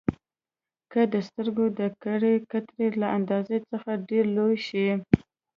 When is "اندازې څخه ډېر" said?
3.17-4.25